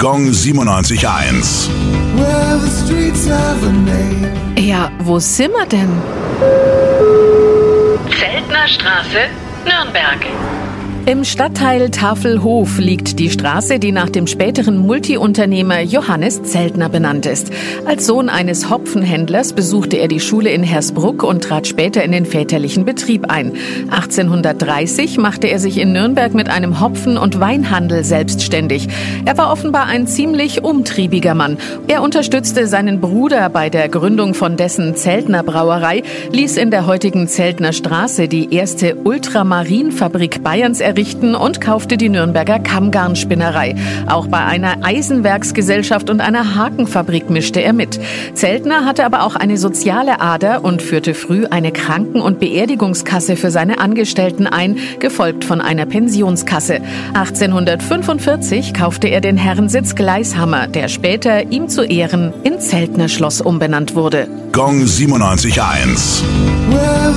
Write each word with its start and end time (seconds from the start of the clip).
Gong 0.00 0.30
97.1. 0.30 1.68
Well, 2.14 2.60
the 2.60 2.70
streets 2.70 3.26
have 3.26 3.66
a 3.66 3.72
name. 3.72 4.32
Ja, 4.56 4.92
wo 5.00 5.18
sind 5.18 5.50
wir 5.52 5.66
denn? 5.66 5.90
Zeltner 8.16 8.68
Straße, 8.68 9.26
Nürnberg. 9.64 10.24
Im 11.08 11.24
Stadtteil 11.24 11.88
Tafelhof 11.88 12.78
liegt 12.78 13.18
die 13.18 13.30
Straße, 13.30 13.78
die 13.78 13.92
nach 13.92 14.10
dem 14.10 14.26
späteren 14.26 14.76
Multiunternehmer 14.76 15.80
Johannes 15.80 16.42
Zeltner 16.42 16.90
benannt 16.90 17.24
ist. 17.24 17.50
Als 17.86 18.04
Sohn 18.04 18.28
eines 18.28 18.68
Hopfenhändlers 18.68 19.54
besuchte 19.54 19.96
er 19.96 20.08
die 20.08 20.20
Schule 20.20 20.50
in 20.50 20.62
Hersbruck 20.62 21.22
und 21.22 21.44
trat 21.44 21.66
später 21.66 22.04
in 22.04 22.12
den 22.12 22.26
väterlichen 22.26 22.84
Betrieb 22.84 23.30
ein. 23.30 23.54
1830 23.88 25.16
machte 25.16 25.46
er 25.46 25.58
sich 25.58 25.78
in 25.78 25.94
Nürnberg 25.94 26.34
mit 26.34 26.50
einem 26.50 26.78
Hopfen- 26.78 27.16
und 27.16 27.40
Weinhandel 27.40 28.04
selbstständig. 28.04 28.88
Er 29.24 29.38
war 29.38 29.50
offenbar 29.50 29.86
ein 29.86 30.06
ziemlich 30.06 30.62
umtriebiger 30.62 31.34
Mann. 31.34 31.56
Er 31.86 32.02
unterstützte 32.02 32.66
seinen 32.66 33.00
Bruder 33.00 33.48
bei 33.48 33.70
der 33.70 33.88
Gründung 33.88 34.34
von 34.34 34.58
dessen 34.58 34.94
Zeltner 34.94 35.42
Brauerei, 35.42 36.02
ließ 36.32 36.58
in 36.58 36.70
der 36.70 36.84
heutigen 36.84 37.28
Zeltner 37.28 37.72
Straße 37.72 38.28
die 38.28 38.52
erste 38.52 38.94
Ultramarinfabrik 39.04 40.42
Bayerns 40.42 40.80
errichten 40.82 40.97
und 41.36 41.60
kaufte 41.60 41.96
die 41.96 42.08
Nürnberger 42.08 42.58
Kammgarnspinnerei. 42.58 43.76
Auch 44.08 44.26
bei 44.26 44.38
einer 44.38 44.78
Eisenwerksgesellschaft 44.82 46.10
und 46.10 46.20
einer 46.20 46.56
Hakenfabrik 46.56 47.30
mischte 47.30 47.60
er 47.60 47.72
mit. 47.72 48.00
Zeltner 48.34 48.84
hatte 48.84 49.04
aber 49.04 49.22
auch 49.22 49.36
eine 49.36 49.58
soziale 49.58 50.20
Ader 50.20 50.64
und 50.64 50.82
führte 50.82 51.14
früh 51.14 51.46
eine 51.46 51.70
Kranken- 51.70 52.20
und 52.20 52.40
Beerdigungskasse 52.40 53.36
für 53.36 53.52
seine 53.52 53.78
Angestellten 53.78 54.48
ein, 54.48 54.78
gefolgt 54.98 55.44
von 55.44 55.60
einer 55.60 55.86
Pensionskasse. 55.86 56.80
1845 57.14 58.74
kaufte 58.74 59.06
er 59.06 59.20
den 59.20 59.36
Herrensitz 59.36 59.94
Gleishammer, 59.94 60.66
der 60.66 60.88
später 60.88 61.52
ihm 61.52 61.68
zu 61.68 61.84
Ehren 61.84 62.32
in 62.42 62.58
Zeltner 62.58 63.08
Schloss 63.08 63.40
umbenannt 63.40 63.94
wurde. 63.94 64.26
Gong 64.50 64.82
97.1. 64.82 66.22
Well, 66.70 67.14